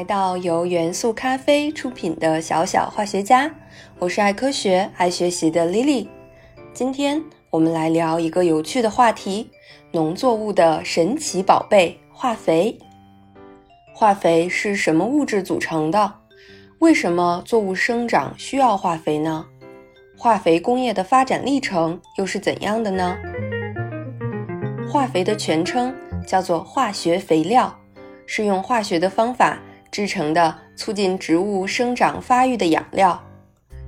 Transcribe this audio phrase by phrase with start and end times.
[0.00, 3.54] 来到由元素咖啡出品的小小化学家，
[3.98, 6.08] 我是爱科学、爱学习的 Lily。
[6.72, 9.50] 今天我们来聊一个有趣的话题：
[9.92, 12.78] 农作物的神奇宝贝——化肥。
[13.92, 16.10] 化肥是什么物质组成的？
[16.78, 19.44] 为什么作物生长需要化肥呢？
[20.16, 23.18] 化肥工业的发展历程又是怎样的呢？
[24.90, 25.94] 化肥的全称
[26.26, 27.76] 叫做化学肥料。
[28.32, 29.58] 是用化学的方法
[29.90, 33.22] 制成的，促进植物生长发育的养料。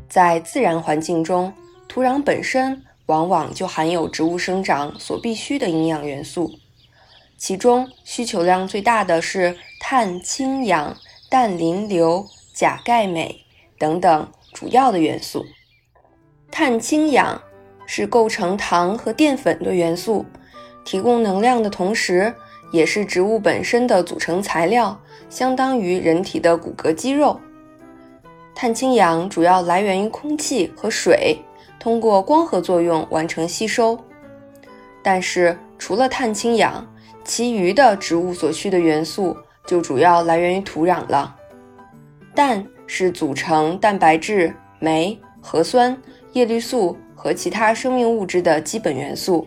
[0.09, 1.53] 在自然环境中，
[1.89, 6.53] 土壤本身往往就含有植物生长所必需的营养元素，
[7.37, 10.97] 其中需求量最大的是碳、氢、氧、
[11.31, 13.45] 氮、磷、硫、钾、钙、镁
[13.79, 15.47] 等等主要的元素。
[16.51, 17.41] 碳、氢、氧
[17.87, 20.27] 是构成糖和淀粉的元素，
[20.85, 22.35] 提供能量的同时。
[22.73, 25.01] 也是植物本身的组成材料，
[25.31, 27.39] 相当于人体的骨骼肌肉。
[28.55, 31.39] 碳、氢、氧主要来源于空气和水，
[31.79, 33.99] 通过光合作用完成吸收。
[35.03, 36.87] 但是，除了碳、氢、氧，
[37.25, 39.37] 其余的植物所需的元素
[39.67, 41.37] 就主要来源于土壤了。
[42.35, 45.97] 氮是组成蛋白质、酶、核酸、
[46.33, 49.47] 叶绿素和其他生命物质的基本元素，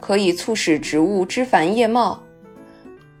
[0.00, 2.22] 可以促使植物枝繁叶茂。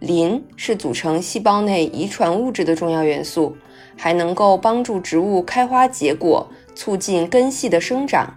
[0.06, 3.56] 磷是组成细胞内遗传物质的重要元素，
[3.96, 8.32] 还能够帮助植物开花结果，促进根系的生长。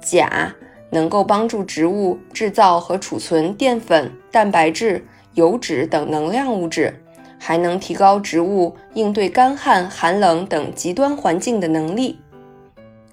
[0.00, 0.52] 钾
[0.90, 7.02] 能够帮助植物制造和储存淀粉、蛋白质、油脂等能量物质，
[7.38, 12.18] 还能提高植物应对干旱、寒冷等极端环境的能力。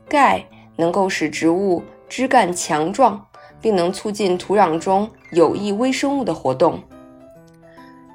[0.08, 0.44] 钙
[0.76, 3.24] 能够使植物枝干强壮，
[3.62, 6.82] 并能促进土壤中有益微生物的活动。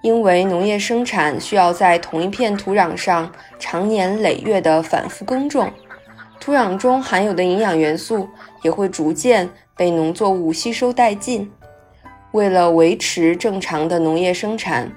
[0.04, 5.72] 因为农业生产需要在同一片土壤上长年累月的反复耕种，
[6.38, 8.28] 土壤中含有的营养元素
[8.60, 11.50] 也会逐渐被农作物吸收殆尽。
[12.32, 14.92] 为了维持正常的农业生产，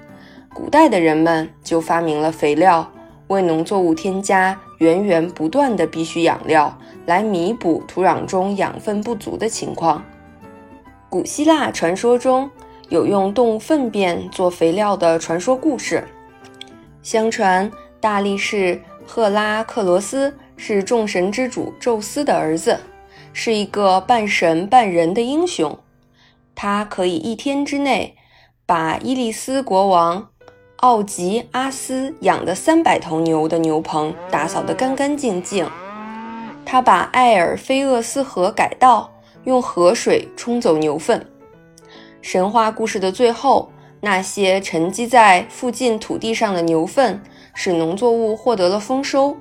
[0.52, 2.92] 古代的人们就发明了肥料，
[3.28, 10.04] 为农作物添加源源不断的必需养料，来弥补土壤中养分不足的情况。
[11.08, 12.50] 古希腊传说中。
[12.88, 16.06] 有用动物粪便做肥料的传说故事。
[17.02, 22.78] 相传，大力士赫拉克罗斯是众神之主宙斯的儿子，
[23.32, 25.78] 是一个半神半人的英雄。
[26.54, 28.16] 他可以一天之内
[28.66, 30.30] 把伊利斯国王
[30.76, 35.68] 奥吉阿斯养的三百头牛的牛棚打扫得干干净净。
[36.64, 39.10] 他把埃尔菲厄斯河改道，
[39.44, 41.24] 用河水冲走牛粪。
[42.20, 43.70] 神话故事的最后，
[44.00, 47.22] 那些沉积在附近土地上的牛粪，
[47.54, 49.36] 使农作物获得了丰收。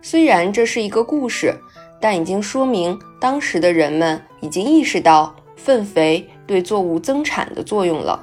[0.00, 1.54] 虽然这是一个故事，
[2.00, 8.20] 但已经说明当时的人们已经意识到粪肥对作物增产的作用了。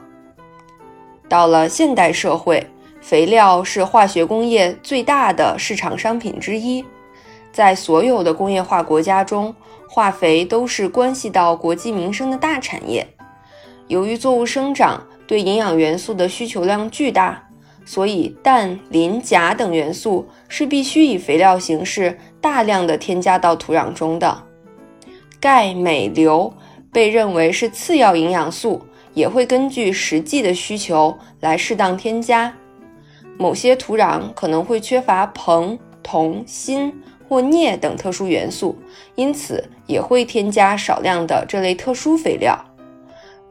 [1.29, 2.65] 到了现代社会，
[3.01, 6.83] 肥料是化学工业最大的市场商品之一，
[7.51, 9.55] 在所有的工业化国家中，
[9.89, 13.07] 化肥都是关系到国计民生的大产业。
[13.87, 17.47] 由于作物生长对营养元素的需求量巨大，
[17.85, 24.43] 所以氮、磷、钾等元素是必须以肥料形式大量的添加到土壤中的。
[25.39, 26.51] 钙、镁、硫
[26.91, 28.81] 被认为是次要营养素，
[29.13, 32.51] 也会根据实际的需求来适当添加。
[33.37, 36.91] 某些土壤可能会缺乏硼、铜、锌
[37.27, 38.75] 或镍等特殊元素，
[39.13, 42.57] 因此也会添加少量的这类特殊肥料。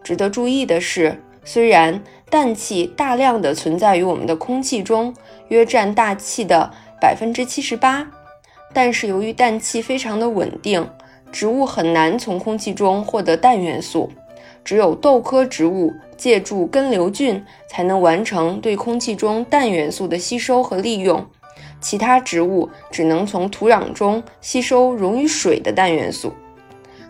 [0.04, 2.00] 值得注意的是，虽然
[2.30, 5.14] 氮气大量的存在于我们的空气中，
[5.48, 6.70] 约占大气的
[7.00, 8.06] 百分之七十八，
[8.72, 10.86] 但是由于氮气非常的稳定，
[11.32, 14.12] 植物很难从空气中获得氮元素。
[14.62, 21.26] 只有豆科植物借助根瘤菌才能完成对空气中氮元素的吸收和利用，
[21.80, 26.32] 其他植物只能从土壤中吸收溶于水的氮元素。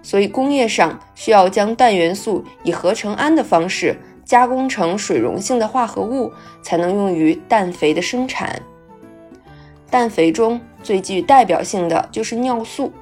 [0.05, 6.31] 所以，工业上需要将氮元素以合成氨的方式加工成水溶性的化合物，
[6.63, 8.61] 才能用于氮肥的生产。
[9.91, 12.93] 氮肥中最具代表性的就是尿素。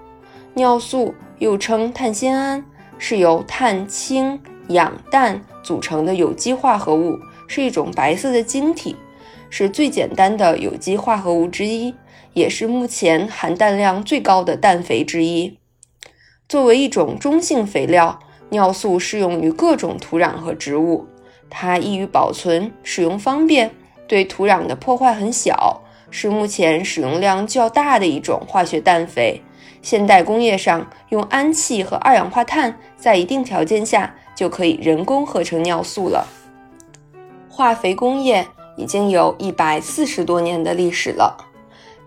[0.54, 2.64] 尿素又称碳酰胺，
[2.98, 7.18] 是由碳、氢、氧、氮组成的有机化合物，
[7.48, 8.94] 是一种白色的晶体，
[9.50, 11.92] 是最简单的有机化合物之一，
[12.32, 15.58] 也是目前含氮量最高的氮肥之一。
[16.52, 18.20] 作为一种中性肥料，
[18.50, 21.06] 尿素适用于各种土壤和植物。
[21.48, 23.74] 它易于保存，使用方便，
[24.06, 29.40] 对土壤的破坏很小，是目前使用量较大的一种化学氮肥。
[29.80, 36.28] 现代工业上用氨气和二氧化碳，在一定条件下就可以人工合成尿素了。
[37.48, 38.46] 化肥工业
[38.76, 41.34] 已经有一百四十多年的历史了，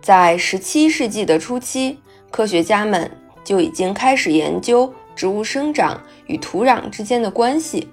[0.04, 1.98] 在十七世纪的初期，
[2.30, 3.10] 科学家们
[3.46, 7.88] 就已经开始研究植物生长与土壤之间的关系。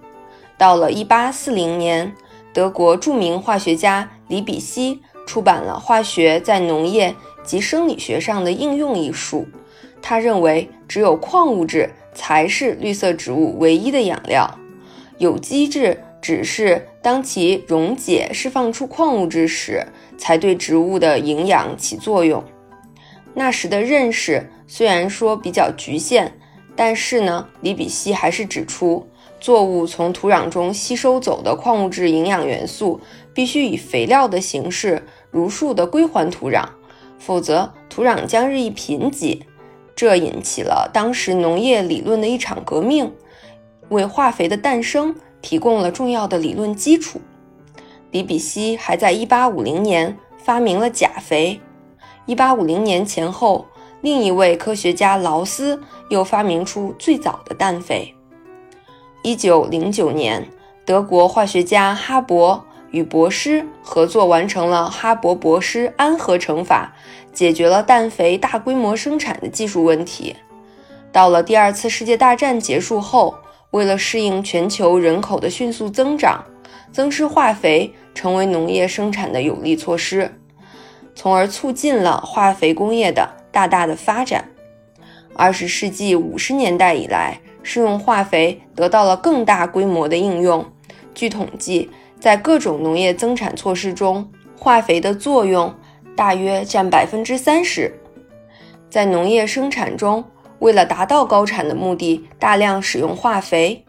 [0.59, 2.13] 到了一八四零年，
[2.53, 7.15] 德国著名化学家李比希出版了《化学在农业
[7.45, 9.47] 及生理学上的应用》一书。
[10.01, 14.59] 他认为，只有矿物质才是绿色植物唯一的养料，
[15.19, 16.03] 有机质。
[16.23, 19.85] 只是当其溶解释放出矿物质时，
[20.17, 22.45] 才对植物的营养起作用。
[23.35, 26.33] 那时的认识虽然说比较局限，
[26.75, 29.07] 但是呢，李比希还是指出，
[29.41, 33.01] 作物从土壤中吸收走的矿物质营养元素，
[33.35, 36.65] 必须以肥料的形式如数的归还土壤，
[37.19, 39.41] 否则土壤将日益贫瘠。
[39.95, 43.13] 这引起了当时农业理论的一场革命，
[43.91, 45.15] 为化肥的诞生。
[45.43, 47.21] 提供了重要的理论基础。
[48.13, 51.61] 李比希还在1850年发明了钾肥。
[52.29, 53.67] 1850年前后，
[54.03, 58.15] 另一位科学家劳斯又发明出最早的氮肥。
[59.23, 60.49] 1909年，
[60.85, 62.61] 德国化学家哈勃
[62.91, 66.93] 与博施合作完成了哈勃博施氨合成法，
[67.33, 70.35] 解决了氮肥大规模生产的技术问题。
[71.13, 73.37] 到了第二次世界大战结束后，
[73.71, 76.45] 为了适应全球人口的迅速增长，
[76.91, 80.35] 增施化肥成为农业生产的有力措施，
[81.15, 84.49] 从而促进了化肥工业的大大的发展。
[85.35, 90.67] 二十世纪五十年代以来，食用化肥得到了更大规模的应用。
[91.15, 91.89] 据统计，
[92.19, 94.29] 在各种农业增产措施中，
[94.59, 95.75] 化肥的作用
[96.17, 97.95] 大约占百分之三十。
[98.91, 100.25] 在农业生产中，
[100.59, 103.85] 为了达到高产的目的，大量使用化肥。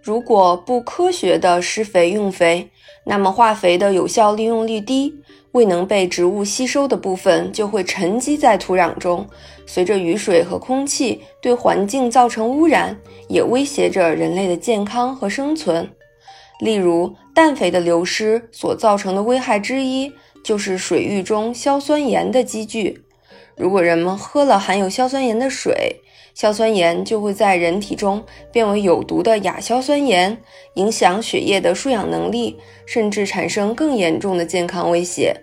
[0.00, 2.70] 如果不科学的施肥用肥，
[3.04, 5.14] 那么化肥的有效利用率低，
[5.58, 9.26] 未能被植物吸收的部分就会沉积在土壤中，
[9.66, 12.96] 随着雨水和空气对环境造成污染，
[13.26, 15.90] 也威胁着人类的健康和生存。
[16.60, 20.12] 例如，氮肥的流失所造成的危害之一，
[20.44, 23.02] 就是水域中硝酸盐的积聚。
[23.56, 25.96] 如果人们喝了含有硝酸盐的水，
[26.34, 30.38] 硝酸盐就会在人体中变为有毒的亚硝酸盐，
[30.74, 32.56] 影响血液的输氧能力，
[32.86, 35.34] 甚至产生更严重的健康威胁。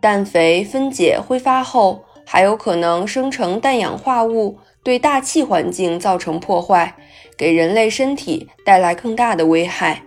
[0.00, 6.96] 氮肥分解挥发后，还有可能生成氮氧化物，对大气环境造成破坏，
[7.36, 10.02] 给人类身体带来更大的危害。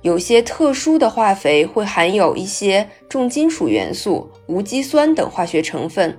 [0.00, 6.18] 有些特殊的化肥会含有一些重金属元素、无机酸等化学成分，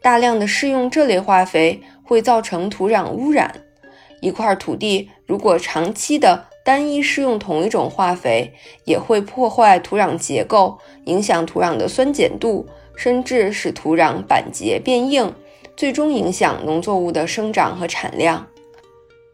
[0.00, 3.52] 大量的施用这类化肥会造成土壤污染。
[4.20, 8.52] 一块土地如果长期的单一施用同一种化肥，
[8.82, 12.66] 也会破坏土壤结构，影响土壤的酸碱度，
[12.96, 15.32] 甚至使土壤板结变硬，
[15.76, 18.44] 最终影响农作物的生长和产量。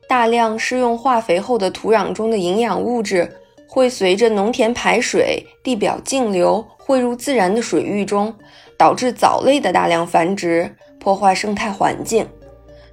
[0.06, 3.38] 大量施用化肥后的土壤中的营养物质。
[3.67, 8.34] 会随着农田排水、地表径流汇入自然的水域中，
[8.77, 12.29] 导致藻类的大量繁殖，破坏生态环境。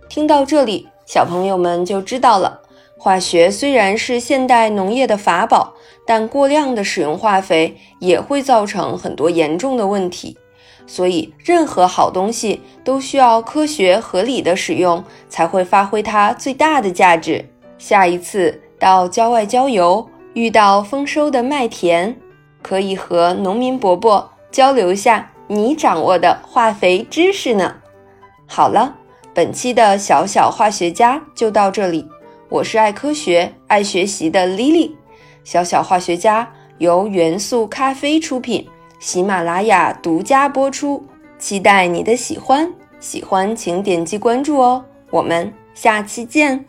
[0.07, 2.61] 听到这里，小朋友们就知道了，
[2.99, 5.73] 化学虽然是现代农业的法宝，
[6.05, 10.37] 但过量的使用化肥也会造成很多严重的问题。
[10.85, 17.49] 所以，任何好东西都需要科学合理的使用，才会发挥它最大的价值。
[17.77, 20.07] 下一次到郊外郊游。
[20.35, 22.15] 遇到丰收的麦田，
[22.61, 27.75] 可以和农民伯伯交流下你掌握的化肥知识呢。
[28.45, 28.95] 好了，
[29.33, 32.07] 本期的小小化学家就到这里。
[32.49, 34.91] 我是爱科学、爱学习的 Lily。
[35.43, 38.67] 小小化学家由元素咖啡出品，
[38.99, 41.05] 喜马拉雅独家播出。
[41.37, 42.67] 期待你的喜欢，
[42.99, 44.83] 喜欢请点击关注哦。
[45.11, 46.65] 我们下期见。